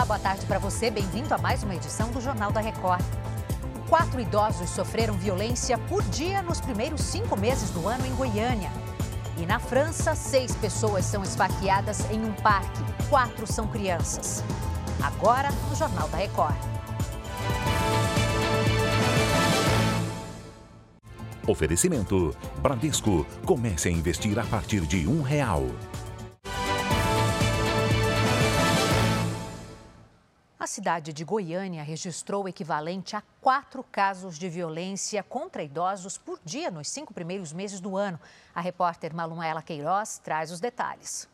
Olá, 0.00 0.06
boa 0.06 0.18
tarde 0.18 0.46
para 0.46 0.58
você. 0.58 0.90
Bem-vindo 0.90 1.34
a 1.34 1.36
mais 1.36 1.62
uma 1.62 1.74
edição 1.74 2.10
do 2.10 2.22
Jornal 2.22 2.50
da 2.50 2.62
Record. 2.62 3.04
Quatro 3.86 4.18
idosos 4.18 4.70
sofreram 4.70 5.12
violência 5.12 5.76
por 5.76 6.02
dia 6.04 6.40
nos 6.40 6.58
primeiros 6.58 7.02
cinco 7.02 7.38
meses 7.38 7.68
do 7.68 7.86
ano 7.86 8.06
em 8.06 8.14
Goiânia. 8.14 8.70
E 9.36 9.44
na 9.44 9.58
França, 9.58 10.14
seis 10.14 10.56
pessoas 10.56 11.04
são 11.04 11.22
esfaqueadas 11.22 12.10
em 12.10 12.24
um 12.24 12.32
parque. 12.32 12.82
Quatro 13.10 13.46
são 13.46 13.68
crianças. 13.68 14.42
Agora, 15.02 15.50
no 15.68 15.76
Jornal 15.76 16.08
da 16.08 16.16
Record. 16.16 16.56
Oferecimento: 21.46 22.34
Bradesco. 22.62 23.26
Comece 23.44 23.90
a 23.90 23.92
investir 23.92 24.38
a 24.38 24.44
partir 24.44 24.80
de 24.80 25.06
um 25.06 25.20
real. 25.20 25.66
Cidade 30.70 31.12
de 31.12 31.24
Goiânia 31.24 31.82
registrou 31.82 32.44
o 32.44 32.48
equivalente 32.48 33.16
a 33.16 33.22
quatro 33.40 33.82
casos 33.82 34.38
de 34.38 34.48
violência 34.48 35.20
contra 35.20 35.64
idosos 35.64 36.16
por 36.16 36.38
dia 36.44 36.70
nos 36.70 36.88
cinco 36.88 37.12
primeiros 37.12 37.52
meses 37.52 37.80
do 37.80 37.96
ano. 37.96 38.20
A 38.54 38.60
repórter 38.60 39.12
Maluela 39.12 39.62
Queiroz 39.62 40.18
traz 40.18 40.52
os 40.52 40.60
detalhes. 40.60 41.28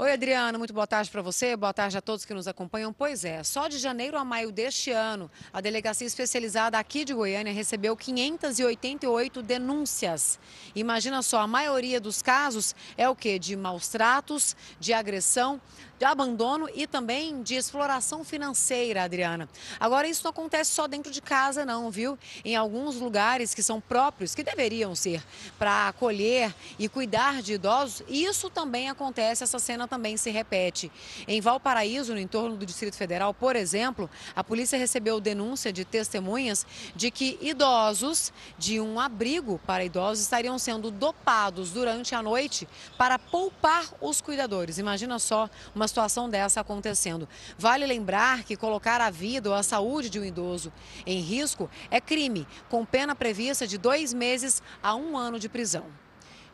Oi, 0.00 0.12
Adriano, 0.12 0.60
muito 0.60 0.72
boa 0.72 0.86
tarde 0.86 1.10
para 1.10 1.20
você, 1.20 1.56
boa 1.56 1.74
tarde 1.74 1.98
a 1.98 2.00
todos 2.00 2.24
que 2.24 2.32
nos 2.32 2.46
acompanham. 2.46 2.92
Pois 2.92 3.24
é, 3.24 3.42
só 3.42 3.66
de 3.66 3.78
janeiro 3.78 4.16
a 4.16 4.24
maio 4.24 4.52
deste 4.52 4.92
ano, 4.92 5.28
a 5.52 5.60
delegacia 5.60 6.06
especializada 6.06 6.78
aqui 6.78 7.04
de 7.04 7.12
Goiânia 7.12 7.52
recebeu 7.52 7.96
588 7.96 9.42
denúncias. 9.42 10.38
Imagina 10.72 11.20
só, 11.20 11.40
a 11.40 11.48
maioria 11.48 12.00
dos 12.00 12.22
casos 12.22 12.76
é 12.96 13.08
o 13.08 13.16
que? 13.16 13.40
De 13.40 13.56
maus 13.56 13.88
tratos, 13.88 14.54
de 14.78 14.92
agressão, 14.92 15.60
de 15.98 16.04
abandono 16.04 16.68
e 16.74 16.86
também 16.86 17.42
de 17.42 17.54
exploração 17.54 18.24
financeira, 18.24 19.02
Adriana. 19.02 19.48
Agora, 19.80 20.06
isso 20.06 20.22
não 20.24 20.30
acontece 20.30 20.70
só 20.72 20.86
dentro 20.86 21.12
de 21.12 21.20
casa, 21.20 21.64
não, 21.64 21.90
viu? 21.90 22.18
Em 22.44 22.54
alguns 22.54 22.96
lugares 22.96 23.52
que 23.54 23.62
são 23.62 23.80
próprios, 23.80 24.34
que 24.34 24.42
deveriam 24.42 24.94
ser 24.94 25.22
para 25.58 25.88
acolher 25.88 26.54
e 26.78 26.88
cuidar 26.88 27.42
de 27.42 27.54
idosos, 27.54 28.02
isso 28.08 28.48
também 28.48 28.88
acontece, 28.88 29.42
essa 29.42 29.58
cena 29.58 29.88
também 29.88 30.16
se 30.16 30.30
repete. 30.30 30.90
Em 31.26 31.40
Valparaíso, 31.40 32.12
no 32.12 32.20
entorno 32.20 32.56
do 32.56 32.64
Distrito 32.64 32.96
Federal, 32.96 33.34
por 33.34 33.56
exemplo, 33.56 34.08
a 34.36 34.44
polícia 34.44 34.78
recebeu 34.78 35.20
denúncia 35.20 35.72
de 35.72 35.84
testemunhas 35.84 36.66
de 36.94 37.10
que 37.10 37.38
idosos 37.40 38.32
de 38.56 38.80
um 38.80 39.00
abrigo 39.00 39.60
para 39.66 39.84
idosos 39.84 40.22
estariam 40.22 40.58
sendo 40.58 40.90
dopados 40.90 41.70
durante 41.70 42.14
a 42.14 42.22
noite 42.22 42.68
para 42.96 43.18
poupar 43.18 43.84
os 44.00 44.20
cuidadores. 44.20 44.78
Imagina 44.78 45.18
só 45.18 45.50
situação 45.88 46.28
dessa 46.28 46.60
acontecendo. 46.60 47.28
Vale 47.58 47.86
lembrar 47.86 48.44
que 48.44 48.56
colocar 48.56 49.00
a 49.00 49.10
vida 49.10 49.48
ou 49.48 49.54
a 49.54 49.62
saúde 49.62 50.08
de 50.08 50.20
um 50.20 50.24
idoso 50.24 50.72
em 51.06 51.20
risco 51.20 51.68
é 51.90 52.00
crime, 52.00 52.46
com 52.68 52.84
pena 52.84 53.14
prevista 53.14 53.66
de 53.66 53.78
dois 53.78 54.14
meses 54.14 54.62
a 54.82 54.94
um 54.94 55.16
ano 55.16 55.38
de 55.38 55.48
prisão. 55.48 55.86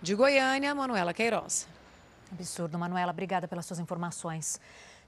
De 0.00 0.14
Goiânia, 0.14 0.74
Manuela 0.74 1.12
Queiroz. 1.12 1.66
Absurdo, 2.30 2.78
Manuela. 2.78 3.12
Obrigada 3.12 3.46
pelas 3.46 3.66
suas 3.66 3.78
informações. 3.78 4.60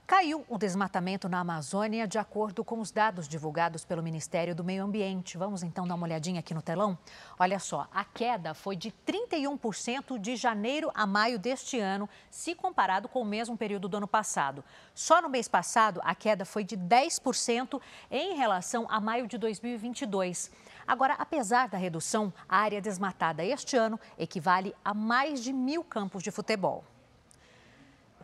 Caiu 0.06 0.46
o 0.48 0.56
desmatamento 0.56 1.28
na 1.28 1.40
Amazônia, 1.40 2.06
de 2.06 2.16
acordo 2.16 2.62
com 2.62 2.78
os 2.78 2.92
dados 2.92 3.26
divulgados 3.26 3.84
pelo 3.84 4.04
Ministério 4.04 4.54
do 4.54 4.62
Meio 4.62 4.84
Ambiente. 4.84 5.36
Vamos 5.36 5.64
então 5.64 5.84
dar 5.84 5.96
uma 5.96 6.06
olhadinha 6.06 6.38
aqui 6.38 6.54
no 6.54 6.62
telão? 6.62 6.96
Olha 7.36 7.58
só, 7.58 7.88
a 7.92 8.04
queda 8.04 8.54
foi 8.54 8.76
de 8.76 8.94
31% 9.04 10.16
de 10.16 10.36
janeiro 10.36 10.92
a 10.94 11.08
maio 11.08 11.40
deste 11.40 11.80
ano, 11.80 12.08
se 12.30 12.54
comparado 12.54 13.08
com 13.08 13.20
o 13.20 13.24
mesmo 13.24 13.56
período 13.56 13.88
do 13.88 13.96
ano 13.96 14.06
passado. 14.06 14.62
Só 14.94 15.20
no 15.20 15.28
mês 15.28 15.48
passado, 15.48 16.00
a 16.04 16.14
queda 16.14 16.44
foi 16.44 16.62
de 16.62 16.76
10% 16.76 17.80
em 18.08 18.36
relação 18.36 18.86
a 18.88 19.00
maio 19.00 19.26
de 19.26 19.36
2022. 19.36 20.52
Agora, 20.86 21.14
apesar 21.14 21.68
da 21.68 21.76
redução, 21.76 22.32
a 22.48 22.58
área 22.58 22.80
desmatada 22.80 23.44
este 23.44 23.76
ano 23.76 23.98
equivale 24.16 24.72
a 24.84 24.94
mais 24.94 25.42
de 25.42 25.52
mil 25.52 25.82
campos 25.82 26.22
de 26.22 26.30
futebol. 26.30 26.84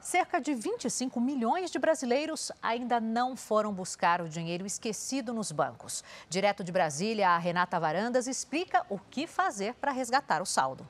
Cerca 0.02 0.40
de 0.40 0.52
25 0.52 1.20
milhões 1.20 1.70
de 1.70 1.78
brasileiros 1.78 2.50
ainda 2.60 3.00
não 3.00 3.36
foram 3.36 3.72
buscar 3.72 4.20
o 4.20 4.28
dinheiro 4.28 4.66
esquecido 4.66 5.32
nos 5.32 5.52
bancos. 5.52 6.02
Direto 6.28 6.64
de 6.64 6.72
Brasília, 6.72 7.28
a 7.28 7.38
Renata 7.38 7.78
Varandas 7.78 8.26
explica 8.26 8.84
o 8.90 8.98
que 8.98 9.28
fazer 9.28 9.74
para 9.74 9.92
resgatar 9.92 10.42
o 10.42 10.46
saldo. 10.46 10.84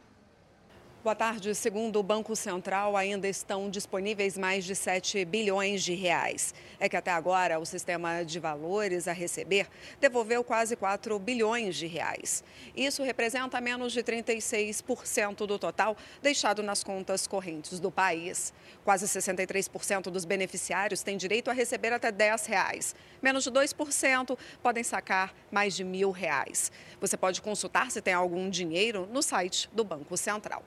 Boa 1.02 1.16
tarde. 1.16 1.52
Segundo 1.52 1.98
o 1.98 2.02
Banco 2.02 2.36
Central, 2.36 2.96
ainda 2.96 3.26
estão 3.26 3.68
disponíveis 3.68 4.38
mais 4.38 4.64
de 4.64 4.76
7 4.76 5.24
bilhões 5.24 5.82
de 5.82 5.94
reais. 5.94 6.54
É 6.78 6.88
que 6.88 6.96
até 6.96 7.10
agora 7.10 7.58
o 7.58 7.66
sistema 7.66 8.22
de 8.22 8.38
valores 8.38 9.08
a 9.08 9.12
receber 9.12 9.66
devolveu 10.00 10.44
quase 10.44 10.76
4 10.76 11.18
bilhões 11.18 11.74
de 11.74 11.88
reais. 11.88 12.44
Isso 12.76 13.02
representa 13.02 13.60
menos 13.60 13.92
de 13.92 14.00
36% 14.00 15.44
do 15.44 15.58
total 15.58 15.96
deixado 16.22 16.62
nas 16.62 16.84
contas 16.84 17.26
correntes 17.26 17.80
do 17.80 17.90
país. 17.90 18.54
Quase 18.84 19.06
63% 19.06 20.04
dos 20.04 20.24
beneficiários 20.24 21.02
têm 21.02 21.16
direito 21.16 21.50
a 21.50 21.52
receber 21.52 21.92
até 21.92 22.12
10 22.12 22.46
reais. 22.46 22.94
Menos 23.20 23.42
de 23.42 23.50
2% 23.50 24.38
podem 24.62 24.84
sacar 24.84 25.34
mais 25.50 25.74
de 25.74 25.82
mil 25.82 26.12
reais. 26.12 26.70
Você 27.00 27.16
pode 27.16 27.42
consultar 27.42 27.90
se 27.90 28.00
tem 28.00 28.14
algum 28.14 28.48
dinheiro 28.48 29.08
no 29.10 29.20
site 29.20 29.69
do 29.72 29.82
Banco 29.82 30.16
Central. 30.16 30.62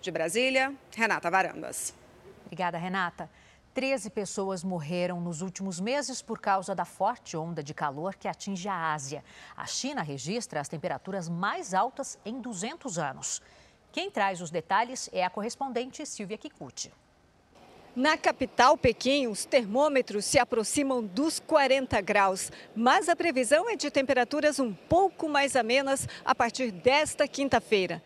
De 0.00 0.10
Brasília, 0.10 0.74
Renata 0.94 1.30
Varandas. 1.30 1.94
Obrigada, 2.44 2.78
Renata. 2.78 3.28
13 3.76 4.08
pessoas 4.08 4.64
morreram 4.64 5.20
nos 5.20 5.42
últimos 5.42 5.78
meses 5.78 6.22
por 6.22 6.40
causa 6.40 6.74
da 6.74 6.86
forte 6.86 7.36
onda 7.36 7.62
de 7.62 7.74
calor 7.74 8.14
que 8.14 8.26
atinge 8.26 8.68
a 8.68 8.94
Ásia. 8.94 9.22
A 9.54 9.66
China 9.66 10.02
registra 10.02 10.60
as 10.60 10.68
temperaturas 10.68 11.28
mais 11.28 11.74
altas 11.74 12.18
em 12.24 12.40
200 12.40 12.98
anos. 12.98 13.42
Quem 13.92 14.10
traz 14.10 14.40
os 14.40 14.50
detalhes 14.50 15.10
é 15.12 15.24
a 15.24 15.28
correspondente 15.28 16.06
Silvia 16.06 16.38
Kikuchi. 16.38 16.90
Na 17.94 18.16
capital, 18.16 18.76
Pequim, 18.76 19.26
os 19.26 19.44
termômetros 19.44 20.24
se 20.24 20.38
aproximam 20.38 21.02
dos 21.02 21.40
40 21.40 22.00
graus, 22.00 22.52
mas 22.74 23.08
a 23.08 23.16
previsão 23.16 23.68
é 23.68 23.76
de 23.76 23.90
temperaturas 23.90 24.58
um 24.58 24.72
pouco 24.72 25.28
mais 25.28 25.56
amenas 25.56 26.06
a 26.24 26.34
partir 26.34 26.70
desta 26.70 27.26
quinta-feira. 27.26 28.02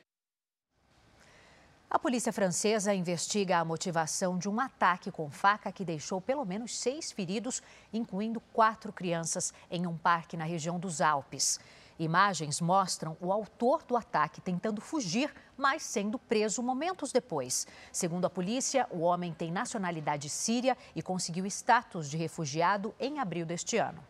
A 1.93 1.99
polícia 1.99 2.33
francesa 2.33 2.95
investiga 2.95 3.59
a 3.59 3.65
motivação 3.65 4.39
de 4.39 4.49
um 4.49 4.61
ataque 4.61 5.11
com 5.11 5.28
faca 5.28 5.73
que 5.73 5.84
deixou 5.84 6.21
pelo 6.21 6.45
menos 6.45 6.78
seis 6.78 7.11
feridos, 7.11 7.61
incluindo 7.93 8.39
quatro 8.53 8.93
crianças, 8.93 9.53
em 9.69 9.89
um 9.89 9.97
parque 9.97 10.37
na 10.37 10.45
região 10.45 10.78
dos 10.78 11.01
Alpes. 11.01 11.59
Imagens 11.99 12.61
mostram 12.61 13.17
o 13.21 13.33
autor 13.33 13.83
do 13.83 13.97
ataque 13.97 14.41
tentando 14.41 14.81
fugir, 14.81 15.34
mas 15.56 15.83
sendo 15.83 16.17
preso 16.17 16.62
momentos 16.62 17.11
depois. 17.11 17.67
Segundo 17.91 18.25
a 18.25 18.31
polícia, 18.31 18.87
o 18.93 19.01
homem 19.01 19.34
tem 19.34 19.51
nacionalidade 19.51 20.28
síria 20.28 20.78
e 20.95 21.03
conseguiu 21.03 21.45
status 21.45 22.09
de 22.09 22.17
refugiado 22.17 22.95
em 23.01 23.19
abril 23.19 23.45
deste 23.45 23.78
ano. 23.78 24.01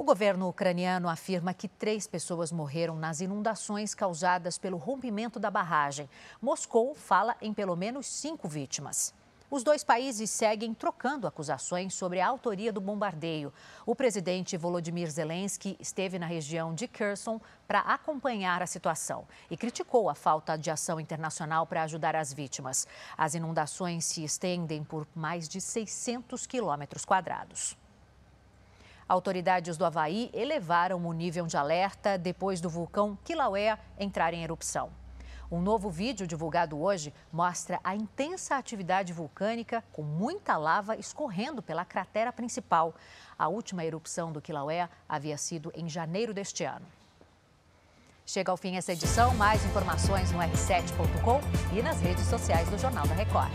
O 0.00 0.02
governo 0.02 0.48
ucraniano 0.48 1.10
afirma 1.10 1.52
que 1.52 1.68
três 1.68 2.06
pessoas 2.06 2.50
morreram 2.50 2.96
nas 2.96 3.20
inundações 3.20 3.94
causadas 3.94 4.56
pelo 4.56 4.78
rompimento 4.78 5.38
da 5.38 5.50
barragem. 5.50 6.08
Moscou 6.40 6.94
fala 6.94 7.36
em 7.38 7.52
pelo 7.52 7.76
menos 7.76 8.06
cinco 8.06 8.48
vítimas. 8.48 9.12
Os 9.50 9.62
dois 9.62 9.84
países 9.84 10.30
seguem 10.30 10.72
trocando 10.72 11.26
acusações 11.26 11.92
sobre 11.92 12.18
a 12.18 12.26
autoria 12.26 12.72
do 12.72 12.80
bombardeio. 12.80 13.52
O 13.84 13.94
presidente 13.94 14.56
Volodymyr 14.56 15.10
Zelensky 15.10 15.76
esteve 15.78 16.18
na 16.18 16.24
região 16.24 16.74
de 16.74 16.88
Kherson 16.88 17.38
para 17.68 17.80
acompanhar 17.80 18.62
a 18.62 18.66
situação 18.66 19.28
e 19.50 19.56
criticou 19.56 20.08
a 20.08 20.14
falta 20.14 20.56
de 20.56 20.70
ação 20.70 20.98
internacional 20.98 21.66
para 21.66 21.82
ajudar 21.82 22.16
as 22.16 22.32
vítimas. 22.32 22.86
As 23.18 23.34
inundações 23.34 24.06
se 24.06 24.24
estendem 24.24 24.82
por 24.82 25.06
mais 25.14 25.46
de 25.46 25.60
600 25.60 26.46
quilômetros 26.46 27.04
quadrados. 27.04 27.76
Autoridades 29.10 29.76
do 29.76 29.84
Havaí 29.84 30.30
elevaram 30.32 31.04
o 31.04 31.12
nível 31.12 31.44
de 31.44 31.56
alerta 31.56 32.16
depois 32.16 32.60
do 32.60 32.70
vulcão 32.70 33.18
Kilauea 33.24 33.76
entrar 33.98 34.32
em 34.32 34.44
erupção. 34.44 34.88
Um 35.50 35.60
novo 35.60 35.90
vídeo 35.90 36.28
divulgado 36.28 36.80
hoje 36.80 37.12
mostra 37.32 37.80
a 37.82 37.96
intensa 37.96 38.54
atividade 38.54 39.12
vulcânica 39.12 39.82
com 39.92 40.02
muita 40.02 40.56
lava 40.56 40.94
escorrendo 40.94 41.60
pela 41.60 41.84
cratera 41.84 42.32
principal. 42.32 42.94
A 43.36 43.48
última 43.48 43.84
erupção 43.84 44.30
do 44.30 44.40
Kilauea 44.40 44.88
havia 45.08 45.36
sido 45.36 45.72
em 45.74 45.88
janeiro 45.88 46.32
deste 46.32 46.62
ano. 46.62 46.86
Chega 48.24 48.52
ao 48.52 48.56
fim 48.56 48.76
essa 48.76 48.92
edição. 48.92 49.34
Mais 49.34 49.64
informações 49.64 50.30
no 50.30 50.38
r7.com 50.38 51.40
e 51.76 51.82
nas 51.82 52.00
redes 52.00 52.26
sociais 52.26 52.70
do 52.70 52.78
Jornal 52.78 53.08
da 53.08 53.14
Record. 53.14 53.50